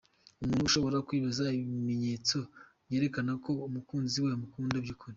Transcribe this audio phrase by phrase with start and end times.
[0.43, 2.37] Umuntu ashobora kwibaza ibimenyetso
[2.87, 5.09] byerekana ko umukunzi we amukunda by’ukuri.